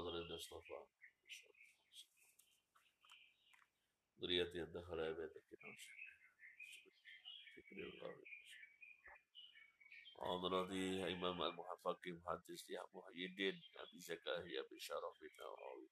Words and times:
حاضر 0.00 0.36
اصطفى 0.36 0.80
ذريتي 4.20 4.64
دخل 4.64 5.14
بيتك 5.14 5.42
فكر 7.56 7.76
الله 7.76 8.24
حضرتي 10.18 11.12
إمام 11.12 11.42
المحفق 11.42 12.00
محدث 12.06 12.70
يا 12.70 12.82
محي 12.94 13.24
الدين 13.24 13.60
أبي 13.76 14.00
زكاهي 14.00 14.62
بشرف 14.72 15.22
النووي 15.22 15.88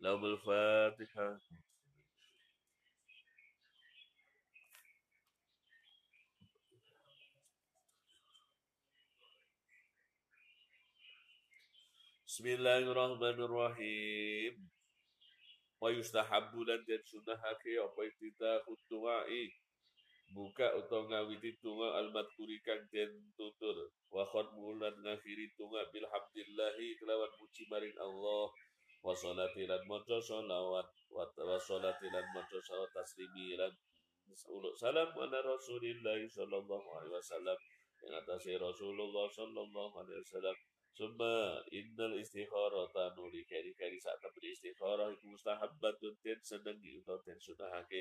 لهم 0.00 0.24
الفاتحة 0.24 1.40
Bismillahirrahmanirrahim. 12.38 14.54
Wa 15.82 15.90
yustahabbu 15.90 16.70
lan 16.70 16.86
den 16.86 17.02
sunahake 17.02 17.82
apa 17.82 17.98
iftitahud 18.06 18.78
du'ai. 18.86 19.50
Buka 20.30 20.70
utawa 20.78 21.10
ngawiti 21.10 21.58
tunga 21.58 21.98
al-madkuri 21.98 22.62
kang 22.62 22.86
tutur. 23.34 23.90
Wa 24.14 24.22
khatmu 24.22 24.78
lan 24.78 24.94
ngakhiri 25.02 25.50
tunga 25.58 25.82
bilhamdillahi 25.90 27.02
kelawan 27.02 27.26
muji 27.42 27.66
maring 27.66 27.98
Allah. 27.98 28.54
Wa 29.02 29.18
sholati 29.18 29.66
lan 29.66 29.82
maca 29.90 30.22
sholawat 30.22 30.86
wa 31.10 31.58
sholati 31.58 32.06
lan 32.06 32.22
maca 32.38 32.58
sholawat 32.62 32.94
taslimi 32.94 33.58
lan 33.58 33.74
salam 34.78 35.10
ala 35.10 35.38
Rasulillah 35.42 36.22
sallallahu 36.22 37.02
alaihi 37.02 37.18
wasallam. 37.18 37.58
Yang 37.98 38.14
atasnya 38.22 38.62
Rasulullah 38.62 39.26
sallallahu 39.26 40.06
alaihi 40.06 40.22
wasallam 40.22 40.54
Summa 40.96 41.62
innal 41.70 42.14
istikharata 42.18 43.14
nuli 43.16 43.42
kari 43.46 43.72
kari 43.74 43.98
saat 44.00 44.22
beri 44.34 44.50
istikharah 44.54 45.08
iku 45.14 45.34
mustahabbatun 45.34 46.14
ten 46.22 46.38
senengi 46.42 47.02
ten 47.04 47.38
sunahake 47.38 48.00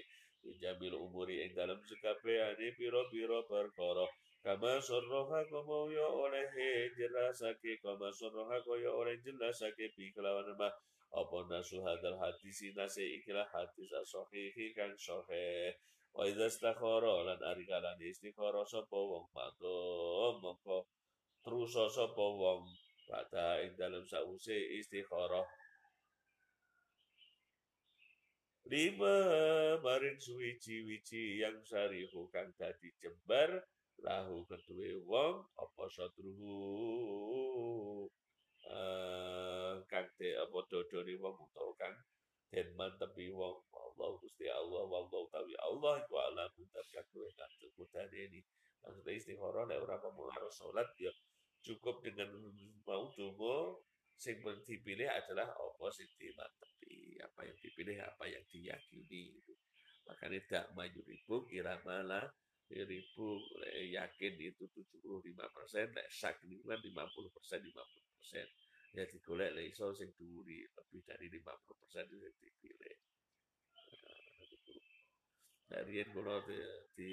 jamil 0.61 0.93
umuri 0.95 1.43
ing 1.43 1.51
dalam 1.57 1.79
ane 1.81 2.67
piro-piro 2.77 3.39
perkara. 3.49 4.07
Kama 4.45 4.79
sorroha 4.79 5.43
kama 5.49 5.91
ya 5.91 6.07
oleh 6.07 6.47
jelasake 6.95 7.81
kama 7.83 8.07
sorroha 8.13 8.57
kaya 8.63 8.89
oleh 8.93 9.17
jelasake 9.19 9.91
bi 9.95 10.13
kelawan 10.15 10.47
mah. 10.55 10.71
Apa 11.07 11.37
nasu 11.47 11.79
hadal 11.83 12.19
hadis 12.19 12.59
nase 12.75 13.03
ikilah 13.19 13.47
hadis 13.47 13.91
asohihi 13.95 14.75
kang 14.75 14.91
sohe 14.99 15.71
wa 16.11 16.27
idza 16.27 16.51
istakhara 16.51 17.23
lan 17.23 17.39
ari 17.47 17.63
kalane 17.63 18.11
istikhara 18.11 18.65
sapa 18.67 18.97
wong 18.97 19.23
mangko 19.31 19.75
mongko 20.43 20.77
terus 21.47 21.79
sapa 21.95 22.19
wong? 22.19 22.67
Pada 23.07 23.63
ing 23.63 23.71
dalam 23.79 24.03
sause 24.03 24.51
istikharah. 24.51 25.47
Lima 28.67 29.15
maring 29.79 30.19
suwici-wici 30.19 31.39
yang 31.39 31.55
sarihu 31.63 32.27
kang 32.35 32.51
dadi 32.59 32.91
jembar 32.99 33.63
lahu 34.03 34.43
kedue 34.43 34.99
wong 35.07 35.39
apa 35.55 35.83
satruhu 35.87 36.51
uh, 38.67 39.79
kang 39.87 40.11
te 40.19 40.35
apa 40.35 40.59
dodone 40.67 41.15
wong 41.15 41.47
utawa 41.47 41.71
kang 41.79 41.95
den 42.51 42.75
mantepi 42.75 43.31
wong? 43.31 43.55
Allah 43.71 44.19
Gusti 44.19 44.51
Allah 44.51 44.83
wallahu 44.83 45.31
tawi 45.31 45.55
Allah 45.63 46.03
iku 46.03 46.15
ala 46.19 46.51
mutar 46.59 46.83
kang 46.91 47.07
ini. 48.11 48.43
Maksudnya 48.83 49.15
istikharah 49.15 49.63
nek 49.67 49.79
ora 49.83 49.95
pengaruh 49.99 50.51
salat 50.51 50.87
ya 50.99 51.11
cukup 51.67 51.99
dengan 51.99 52.31
mau 52.87 53.11
dongo 53.11 53.83
sing 54.15 54.39
dipilih 54.41 55.11
adalah 55.11 55.51
apa 55.51 55.85
sing 55.91 56.07
dimantepi 56.15 57.19
apa 57.19 57.43
yang 57.43 57.57
dipilih 57.59 57.97
apa 58.01 58.23
yang 58.25 58.43
diyakini. 58.47 59.35
Makanya 60.07 60.39
tak 60.47 60.65
maju 60.71 61.01
ribu 61.03 61.43
kira 61.51 61.75
malah 61.83 62.23
ribu. 62.71 63.43
Yakin 63.67 64.33
itu 64.39 64.63
75 64.71 65.55
persen 65.55 65.91
sak 66.07 66.39
ini 66.47 66.63
kan 66.63 66.79
50 66.79 67.35
persen 67.35 67.59
50 67.59 68.15
persen. 68.15 68.47
Ya 68.95 69.03
digolek 69.03 69.51
lah 69.51 69.63
iso 69.67 69.91
sing 69.91 70.15
duri 70.15 70.63
lebih 70.63 71.01
dari 71.03 71.27
50 71.27 71.81
persen 71.83 72.07
itu 72.07 72.17
dipilih 72.39 72.95
dari 75.67 75.99
yang 75.99 76.15
kalau 76.15 76.39
di, 76.47 76.55
di 76.95 77.11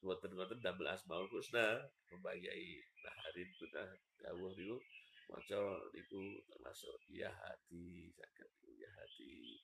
buatan-buatan 0.00 0.64
double 0.64 0.88
asmaul 0.88 1.28
husna 1.28 1.84
membayai 2.08 2.80
naharin 3.04 3.50
kita 3.60 3.84
dawuh 4.24 4.56
niku 4.56 4.80
maca 5.28 5.60
niku 5.92 6.40
termasuk 6.48 6.96
ya 7.12 7.28
hati 7.28 8.08
saged 8.16 8.48
ya 8.80 8.88
hati 8.88 9.60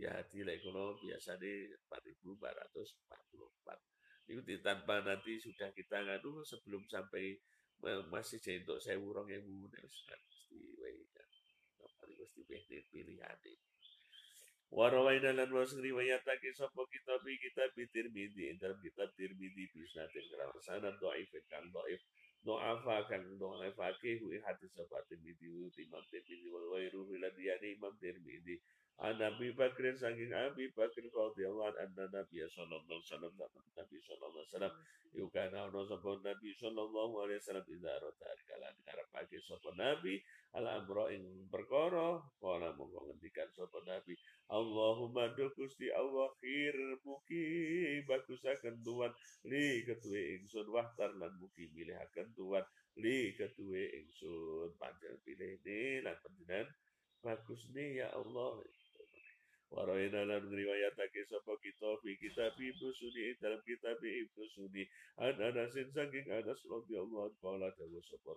ya 0.00 0.08
hati 0.16 0.48
lek 0.48 0.64
kula 0.64 0.96
biasane 0.96 1.76
4444 1.92 2.88
itu 4.28 4.60
tanpa 4.60 5.00
nanti 5.04 5.40
sudah 5.40 5.72
kita 5.72 6.04
ngadu 6.04 6.44
sebelum 6.44 6.84
sampai 6.88 7.40
masih 8.12 8.36
jadi 8.42 8.60
untuk 8.60 8.80
saya 8.82 8.98
urang 9.00 9.30
yang 9.30 9.46
mesti 9.48 10.60
wae 10.82 11.06
kan. 11.14 11.28
Mesti 12.04 12.42
pilihan 12.90 13.38
ini 13.44 13.77
Warawaina 14.68 15.32
lan 15.32 15.48
was 15.56 15.72
riwayatake 15.72 16.52
sapa 16.52 16.84
kitab 16.92 17.24
kitab 17.24 17.72
Tirmidzi. 17.72 18.52
Dalam 18.60 18.76
kitab 18.84 19.08
Tirmidzi 19.16 19.64
bisnatin 19.72 20.24
kelawan 20.28 20.60
sanad 20.60 20.94
dhaif 21.00 21.32
kan 21.48 21.64
dhaif 21.72 22.00
do'afa 22.44 23.08
kan 23.08 23.24
do'afake 23.40 24.20
hu 24.20 24.28
hadis 24.44 24.70
sapa 24.76 25.00
Tirmidzi 25.08 25.48
Imam 25.48 26.04
Tirmidzi 26.12 26.52
wal 26.52 26.68
wairu 26.76 27.00
lan 27.16 27.32
yani 27.40 27.80
Imam 27.80 27.96
Tirmidzi 27.96 28.60
An 28.98 29.22
Abi 29.22 29.54
Bakr 29.54 29.94
saking 29.94 30.34
Abi 30.34 30.74
Bakr 30.74 31.06
radhiyallahu 31.06 31.70
anhu 31.78 32.02
Nabi 32.10 32.42
sallallahu 32.50 32.98
alaihi 32.98 33.06
wasallam 33.06 33.32
Nabi 33.78 33.96
sallallahu 34.02 34.34
alaihi 34.42 34.50
wasallam 34.50 34.74
yukana 35.14 35.58
ono 35.70 35.86
sapa 35.86 36.18
Nabi 36.18 36.50
sallallahu 36.58 37.14
alaihi 37.22 37.38
wasallam 37.38 37.66
idza 37.70 37.94
rota 38.02 38.26
kalan 38.50 38.74
karepake 38.82 39.38
sapa 39.46 39.70
Nabi 39.78 40.18
ala 40.58 40.82
amro 40.82 41.06
ing 41.14 41.46
perkara 41.46 42.18
kala 42.42 42.74
monggo 42.74 43.06
ngendikan 43.06 43.46
sapa 43.54 43.78
Nabi 43.86 44.18
Allahumma 44.50 45.30
do 45.38 45.46
Gusti 45.54 45.94
Allah 45.94 46.34
khir 46.42 46.74
mugi 47.06 48.02
bagusaken 48.02 48.82
tuan 48.82 49.14
li 49.46 49.86
ketuwe 49.86 50.42
ingsun 50.42 50.66
wahtar 50.74 51.14
lan 51.22 51.38
mugi 51.38 51.70
milihaken 51.70 52.34
tuan 52.34 52.66
li 52.98 53.30
ketuwe 53.38 53.94
ingsun. 53.94 54.74
Panjang 54.74 55.22
pilih 55.22 55.54
lan 56.02 56.18
panjenengan 56.18 56.66
bagus 57.22 57.62
nih 57.74 58.02
ya 58.02 58.08
Allah 58.14 58.62
Waraina 59.70 60.24
lan 60.24 60.42
ngriwayatake 60.48 61.28
sapa 61.28 61.52
kita 61.60 62.00
fi 62.00 62.16
kitab 62.16 62.56
Ibnu 62.56 62.88
Sunni 62.96 63.36
dalam 63.36 63.60
kitab 63.68 64.00
Ibnu 64.00 64.44
Sunni 64.56 64.84
an 65.20 65.36
Anasin 65.36 65.92
saking 65.92 66.24
Anas 66.32 66.60
radhiyallahu 66.64 67.28
anhu 67.28 67.40
qala 67.44 67.68
dawu 67.76 68.00
sapa 68.00 68.32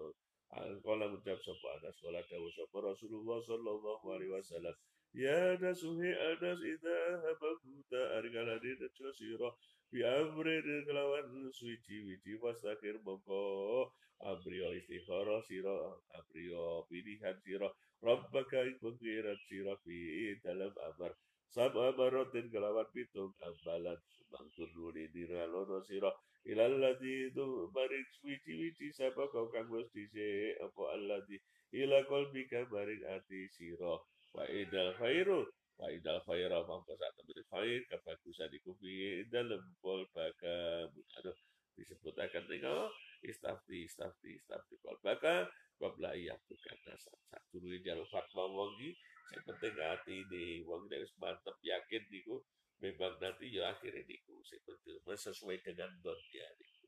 Qala 0.84 1.06
ngucap 1.08 1.40
sapa 1.40 1.68
Anas 1.80 1.96
qala 2.04 2.20
dawu 2.28 2.52
sapa 2.52 2.78
Rasulullah 2.84 3.40
sallallahu 3.48 4.06
alaihi 4.12 4.34
wasallam 4.36 4.76
Ya 5.16 5.56
nasuhi 5.56 6.12
Anas 6.36 6.60
idza 6.60 6.98
habakuta 7.24 8.02
argalani 8.20 8.72
nejo 8.80 9.08
sira 9.16 9.50
bi 9.92 10.00
amri 10.08 10.64
kelawan 10.88 11.52
suci 11.52 11.96
wici 12.08 12.40
wasakir 12.40 12.96
mongko 13.04 13.92
abrio 14.24 14.72
istikhara 14.80 15.44
sira 15.44 15.76
abrio 16.16 16.88
pilihan 16.88 17.36
sira. 17.44 17.68
Rabbaka 18.02 18.64
pengiran 18.82 19.38
sira 19.50 19.76
fi 19.84 20.36
dalam 20.44 20.72
amar. 20.88 21.12
Sab'a 21.52 21.92
barotin 21.98 22.48
kelawan 22.48 22.88
pitung 22.96 23.36
ambalan. 23.44 24.00
Semangkun 24.16 24.72
nuri 24.80 25.12
diralono 25.12 25.84
sira. 25.84 26.10
Ilal 26.48 26.80
ladzi 26.80 27.30
tu 27.36 27.70
baring 27.76 28.08
suci-wici 28.18 28.96
sapa 28.96 29.28
kau 29.30 29.52
kang 29.52 29.68
wis 29.70 29.92
dhisik? 29.94 30.58
Apa 30.64 30.96
alladzi 30.96 31.38
ila 31.76 32.00
qalbika 32.08 32.64
baring 32.72 33.04
ati 33.12 33.52
sira? 33.52 34.00
Wa 34.34 34.48
idal 34.48 34.96
khairu 34.96 35.46
wa 35.80 35.88
idal 35.92 36.20
khaira 36.26 36.60
sak 36.66 37.12
temene 37.16 37.44
khair 37.52 37.80
kebagusan 37.90 38.52
iku 38.56 38.72
fi 38.80 39.24
dalam 39.32 39.62
baka 39.82 40.88
aduh 41.20 41.38
disebutakan 41.76 42.46
dengan 42.52 42.92
istafti 43.24 43.88
istafti 43.88 44.36
istafti 44.36 44.76
baka 45.02 45.48
qabla 45.82 46.14
bukan 46.46 46.78
nasab 46.86 47.18
satu 47.32 47.58
jalur 47.82 48.06
fatwa 48.12 48.46
wongi 48.46 48.94
saya 49.32 49.42
penting 49.48 49.74
hati 49.80 50.16
ini 50.28 50.46
wong 50.68 50.86
nek 50.92 51.02
wis 51.02 51.16
mantep 51.18 51.56
yakin 51.64 52.04
niku 52.12 52.44
memang 52.84 53.16
nanti 53.24 53.48
ya 53.50 53.72
akhirnya 53.72 54.04
niku 54.04 54.38
saya 54.44 54.60
penting 54.68 55.00
sesuai 55.08 55.58
dengan 55.64 55.90
ya 56.36 56.48
niku 56.60 56.82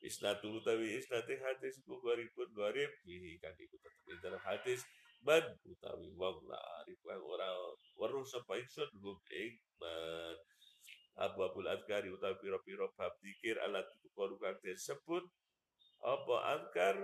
Isnatul 0.00 0.64
utawi 0.64 0.96
isnate 0.96 1.36
hadis 1.44 1.84
ku 1.84 2.00
garipun 2.00 2.48
garip 2.56 2.88
ini 3.04 3.36
kan 3.36 3.52
iku 3.60 3.76
tetep 3.76 4.16
dalam 4.24 4.40
hadis 4.40 4.80
man 5.20 5.44
utawi 5.68 6.08
wong 6.16 6.40
la 6.48 6.56
arif 6.80 6.96
wong 7.04 7.20
ora 8.00 8.16
weruh 8.16 8.24
sapa 8.24 8.56
ingsun 8.56 8.88
hum 9.04 9.20
ing 9.28 9.60
man 9.76 10.36
Abu 11.20 11.44
Abul 11.44 11.68
Adkari 11.68 12.08
utawi 12.08 12.32
piro-piro 12.40 12.88
bab 12.96 13.12
dikir 13.20 13.60
alat 13.60 13.84
itu 14.00 14.08
kang 14.16 14.56
disebut 14.64 15.24
apa 16.00 16.36
angkar 16.56 16.96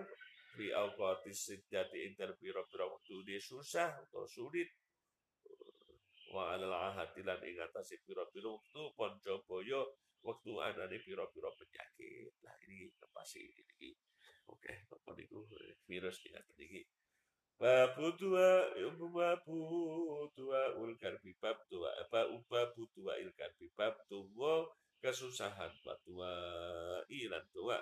fi 0.56 0.72
awqatis 0.72 1.52
sejati 1.52 2.08
inter 2.08 2.32
pira-pira 2.40 2.88
wektu 2.88 3.20
susah 3.44 3.92
atau 3.92 4.24
sulit 4.24 4.72
wa 6.32 6.56
alal 6.56 6.72
ahati 6.72 7.20
lan 7.20 7.44
ing 7.44 7.60
atase 7.60 8.00
pira-pira 8.00 8.48
wektu 8.56 8.82
panca 8.96 9.36
baya 9.44 9.84
wektu 10.24 10.52
anane 10.64 10.96
pira-pira 11.04 11.52
penyakit. 11.54 12.32
Lah 12.40 12.56
ini 12.66 12.88
pasti 13.12 13.44
ini. 13.44 13.92
Oke, 14.48 14.88
apa 14.88 15.10
niku 15.12 15.44
virus 15.84 16.24
ya 16.24 16.40
iki. 16.56 16.82
Babu 17.56 18.12
tua, 18.20 18.68
babu 19.00 19.58
tua 20.36 20.76
ulkar 20.76 21.16
bibab 21.24 21.56
apa 22.04 22.28
babu 22.52 22.84
tua 22.92 23.16
ilkar 23.16 23.48
bibab 23.56 23.96
tua 24.12 24.68
kesusahan 25.00 25.72
batua 25.80 26.36
ilan 27.08 27.44
tua. 27.56 27.80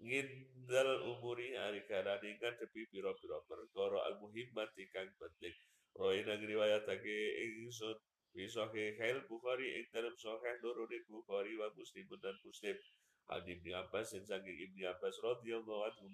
Ngindal 0.00 1.12
umuri 1.12 1.52
hari 1.60 1.84
karani 1.84 2.40
ngadepi 2.40 2.88
piro-piro 2.88 3.44
perkara 3.44 4.00
al 4.08 4.16
muhimmat 4.16 4.72
kang 4.90 5.12
penting. 5.20 5.54
Roy 5.92 6.24
nang 6.24 6.40
riwayatake 6.40 7.16
ingsun 7.36 8.00
fi 8.32 8.48
sahih 8.48 8.96
Bukhari 9.28 9.76
ing 9.76 9.86
dalam 9.92 10.16
sahih 10.16 10.56
nurune 10.64 11.04
Bukhari 11.04 11.52
wa 11.60 11.68
Muslim 11.76 12.08
dan 12.16 12.36
Muslim. 12.40 12.80
An 13.28 13.44
Ibnu 13.44 13.76
Abbas 13.76 14.16
dan 14.16 14.24
saking 14.24 14.56
Ibnu 14.56 14.88
Abbas 14.88 15.20
radhiyallahu 15.20 15.84
anhu 15.84 16.08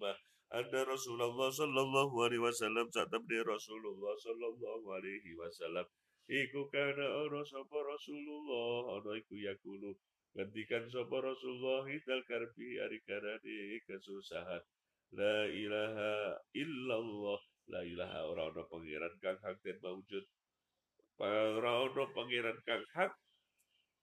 anna 0.48 0.80
Rasulullah 0.88 1.52
sallallahu 1.52 2.14
alaihi 2.24 2.40
wasallam 2.40 2.88
satamni 2.88 3.38
Rasulullah 3.44 4.16
sallallahu 4.16 4.86
alaihi 4.96 5.36
wasallam. 5.36 5.84
Iku 6.28 6.68
kana 6.72 7.04
ana 7.24 7.40
sapa 7.44 7.78
Rasulullah 7.84 9.00
ana 9.00 9.12
iku 9.16 9.36
yakulu. 9.36 9.92
Gantikan 10.32 10.88
sapa 10.88 11.20
Rasulullah 11.20 11.84
dal 12.04 12.22
karbi 12.24 12.80
ari 12.80 13.00
karane 13.04 13.80
kesusahan. 13.84 14.62
La 15.12 15.48
ilaha 15.48 16.36
illallah. 16.56 17.40
La 17.68 17.80
ilaha 17.84 18.20
ora 18.28 18.48
ana 18.48 18.62
pangeran 18.64 19.14
kang 19.20 19.40
hak 19.44 19.60
dan 19.60 19.76
maujud. 19.84 20.24
Ora 21.20 21.72
ana 21.84 22.04
pangeran 22.16 22.56
kang 22.64 22.84
hak 22.96 23.12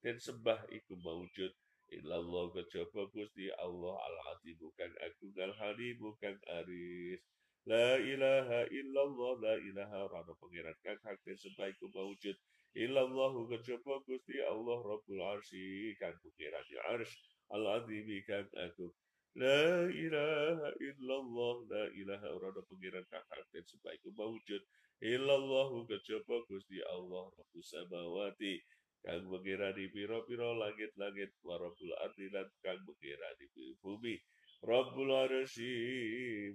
dan 0.05 0.17
sembah 0.21 0.69
iku 0.69 0.93
maujud 1.01 1.53
Illallah 1.93 2.49
kejaba 2.49 3.05
Gusti 3.13 3.45
Allah 3.61 3.95
al-azim 4.09 4.57
bukan 4.57 4.89
agung 5.05 5.37
al-halim 5.37 5.95
bukan 6.01 6.35
aris. 6.57 7.21
La 7.65 7.97
ilaha 8.01 8.65
illallah 8.73 9.31
la 9.41 9.53
ilaha 9.61 10.09
rana 10.09 10.33
pangeran 10.41 10.73
kang 10.81 10.97
hak 11.05 11.21
sembah 11.25 11.69
iku 11.69 11.89
maujud. 11.93 12.37
Illallahu 12.73 13.49
kejaba 13.53 14.01
Gusti 14.05 14.41
Allah 14.41 14.81
Rabbul 14.81 15.21
Arsy 15.21 15.93
kang 16.01 16.17
pangeran 16.25 16.65
di 16.69 16.77
ars 16.89 17.11
al-azim 17.53 18.09
kang 18.25 18.49
agung. 18.57 18.93
La 19.37 19.85
ilaha 19.85 20.69
illallah 20.81 21.55
la 21.69 21.83
ilaha 21.93 22.29
rana 22.33 22.61
pangeran 22.65 23.05
kang 23.13 23.25
hak 23.29 23.45
sembah 23.61 23.93
iku 23.93 24.09
maujud. 24.17 24.61
Illallahu 25.05 25.85
kejaba 25.85 26.41
Gusti 26.49 26.81
Allah 26.85 27.29
Rabbus 27.29 27.67
samawati 27.67 28.57
kang 29.05 29.21
mengira 29.29 29.69
di 29.77 29.85
piro-piro 29.93 30.57
langit-langit 30.57 31.29
warabul 31.45 31.93
ardi 32.01 32.25
lan 32.33 32.49
kang 32.65 32.81
mengira 32.81 33.29
di 33.37 33.45
bumi. 33.77 34.17
Rabbul 34.65 35.13
arsy 35.13 35.69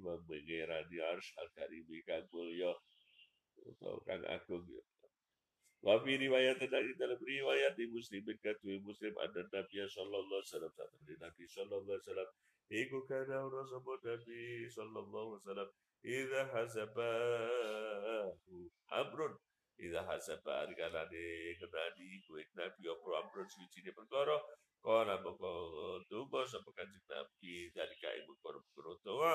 mengira 0.02 0.82
di 0.90 0.98
ars 0.98 1.30
al 1.38 1.46
karimi 1.54 2.02
kang 2.02 2.26
mulya. 2.34 2.74
Atau 3.70 4.02
kang 4.02 4.26
agung 4.26 4.66
ya. 4.66 4.82
Wa 5.80 6.02
fi 6.02 6.18
riwayat 6.18 6.58
dari 6.58 6.92
dalam 6.98 7.16
riwayat 7.22 7.78
di 7.78 7.86
Muslim 7.88 8.26
katui 8.42 8.82
Muslim 8.82 9.14
ada 9.16 9.46
Nabi 9.48 9.80
sallallahu 9.86 10.42
alaihi 10.42 10.50
wasallam 10.50 10.74
satu 10.74 10.96
Nabi 11.22 11.44
sallallahu 11.48 11.86
alaihi 11.86 12.04
wasallam. 12.04 12.30
Iku 12.70 12.98
kana 13.06 13.46
sapa 13.64 13.92
Nabi 14.02 14.66
sallallahu 14.68 15.38
alaihi 15.38 15.40
wasallam 15.40 15.70
idza 16.00 16.42
hasabahu 16.52 18.34
amrun 18.90 19.36
Ida 19.80 20.04
hasaba 20.04 20.68
arkanane 20.68 21.56
kenani 21.56 22.20
kuwi 22.28 22.44
nabi 22.52 22.84
apa 22.84 23.08
amrun 23.16 23.48
suci 23.48 23.80
ne 23.80 23.92
perkara. 23.96 24.36
Kana 24.84 25.16
moko 25.24 25.96
tuba 26.04 26.44
sapa 26.44 26.68
kanjeng 26.76 27.08
nabi 27.08 27.72
dari 27.72 27.96
kae 27.96 28.20
perkara 28.28 28.92
doa 29.00 29.34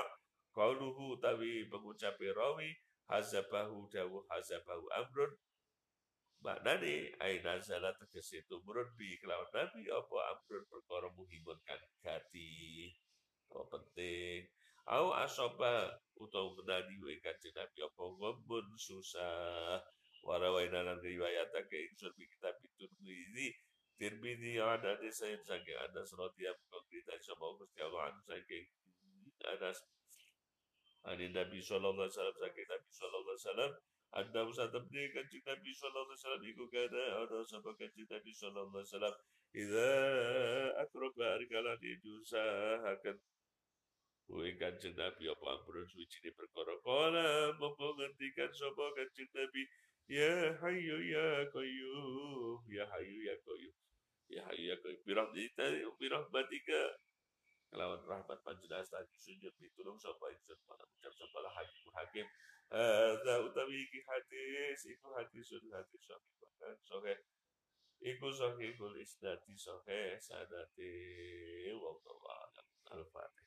kauluhu 0.53 1.17
tawi 1.17 1.65
pengucap 1.65 2.21
rawi 2.21 2.69
hazabahu 3.09 3.89
dawu 3.89 4.21
hazabahu 4.29 4.85
amrun. 4.93 5.33
Maknane 6.45 7.17
aina 7.25 7.57
salat 7.57 7.97
tegese 7.97 8.45
tumurun 8.45 8.85
bi 8.93 9.17
kelawan 9.17 9.49
nabi 9.49 9.89
apa 9.89 10.17
amrun 10.29 10.63
perkara 10.69 11.09
muhimun 11.09 11.57
kang 11.65 11.81
gati. 12.05 12.93
Apa 13.49 13.65
penting? 13.73 14.45
Au 14.93 15.09
asoba 15.09 15.89
utawa 16.21 16.53
menani 16.61 17.01
wa 17.01 17.09
kanjeng 17.25 17.57
nabi 17.57 17.81
apa 17.81 18.03
ngombun 18.13 18.65
susah 18.77 19.81
warawaina 20.25 20.81
lan 20.81 20.97
riwayatake 20.99 21.77
ingsun 21.93 22.11
bi 22.17 22.25
kitab 22.25 22.57
Tirmidzi 22.75 23.53
Tirmidzi 23.95 24.59
ada 24.59 24.99
di 24.99 25.07
saya 25.07 25.39
saking 25.39 25.77
ada 25.79 26.03
yang 26.41 26.59
konkret 26.67 27.21
sama 27.23 27.55
Gusti 27.55 27.79
Allah 27.79 28.11
an 28.11 28.17
saking 28.27 28.67
Anas. 29.45 29.79
Ani 31.05 31.29
Nabi 31.29 31.61
sallallahu 31.61 32.03
alaihi 32.03 32.17
wasallam 32.17 32.37
saking 32.41 32.67
Nabi 32.67 32.89
sallallahu 32.91 33.29
alaihi 33.29 33.45
wasallam. 33.45 33.71
Anda 34.15 34.39
usah 34.47 34.67
tabni 34.71 35.11
kanjeng 35.15 35.43
Nabi 35.45 35.71
sallallahu 35.75 36.07
alaihi 36.07 36.19
wasallam 36.19 36.43
iku 36.43 36.65
kana 36.73 37.03
ada 37.23 37.37
sapa 37.45 37.71
kanjeng 37.77 38.09
Nabi 38.09 38.31
sallallahu 38.33 38.73
alaihi 38.73 38.89
wasallam. 38.89 39.15
Idza 39.55 39.91
akraba 40.83 41.25
arkalan 41.39 41.77
diusahakan 41.79 43.17
Kuwi 44.25 44.57
kanjeng 44.57 44.97
Nabi 44.97 45.29
apa 45.29 45.45
ampun 45.53 45.85
suci 45.85 46.33
perkara. 46.33 46.73
Kala 46.81 47.53
mopo 47.61 47.93
ngendikan 47.93 48.49
sapa 48.49 48.89
kanjeng 48.97 49.29
Nabi 49.37 49.61
Ya 50.05 50.53
Hayyu 50.61 50.97
Ya 51.01 51.49
Qayyum 51.49 52.61
Ya 52.69 52.85
Hayyu 52.93 53.19
Ya 53.25 53.35
Qayyum 53.41 53.75
Ya 54.29 54.41
Hayyu 54.45 54.65
Ya 54.69 54.75
Qayyum 54.77 55.01
Birahmatika 55.01 55.65
Birahmatika 55.97 56.81
Kelawan 57.73 58.01
rahmat 58.05 58.39
panjenengan 58.45 58.85
tadi 58.85 59.17
sujud 59.17 59.51
ditulung 59.57 59.97
sapa 59.97 60.29
ingsun 60.31 60.61
malam 60.69 60.85
ucap 60.95 61.11
sapa 61.11 61.37
lah 61.41 61.53
hakim 61.57 61.89
hakim 61.91 62.27
Hadza 62.65 63.45
utawi 63.45 63.77
iki 63.85 64.01
hadis 64.09 64.89
iku 64.89 65.13
hadisun 65.13 65.69
hadis 65.69 66.01
sahih 66.01 66.33
bahkan 66.41 66.73
sahih 66.81 67.19
iku 68.01 68.33
sahihul 68.33 68.97
isnadi 68.97 69.53
sahih 69.53 70.17
sanate 70.17 70.93
wallahu 71.77 72.25
a'lam. 72.25 72.67
Al-fatihah 72.89 73.44